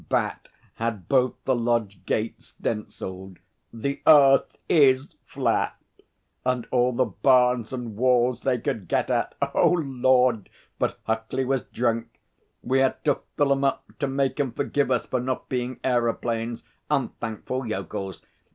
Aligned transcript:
Bat 0.09 0.47
had 0.77 1.07
both 1.07 1.35
the 1.45 1.55
lodge 1.55 2.03
gates 2.07 2.47
stencilled 2.47 3.37
"The 3.71 4.01
Earth 4.07 4.57
is 4.67 5.09
flat!" 5.27 5.77
and 6.43 6.65
all 6.71 6.91
the 6.91 7.05
barns 7.05 7.71
and 7.71 7.95
walls 7.95 8.41
they 8.41 8.57
could 8.57 8.87
get 8.87 9.11
at.... 9.11 9.35
Oh 9.53 9.73
Lord, 9.73 10.49
but 10.79 10.97
Huckley 11.03 11.45
was 11.45 11.65
drunk! 11.65 12.19
We 12.63 12.79
had 12.79 13.05
to 13.05 13.19
fill 13.37 13.51
'em 13.51 13.63
up 13.63 13.83
to 13.99 14.07
make 14.07 14.39
'em 14.39 14.53
forgive 14.53 14.89
us 14.89 15.05
for 15.05 15.19
not 15.19 15.47
being 15.49 15.79
aeroplanes. 15.83 16.63
Unthankful 16.89 17.67
yokels! 17.67 18.23